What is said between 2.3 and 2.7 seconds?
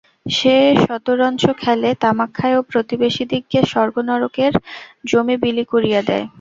খায় ও